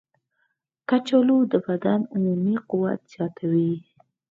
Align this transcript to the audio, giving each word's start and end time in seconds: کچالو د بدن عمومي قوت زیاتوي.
کچالو 0.89 1.37
د 1.51 1.53
بدن 1.65 1.99
عمومي 2.13 2.55
قوت 2.69 2.99
زیاتوي. 3.11 3.71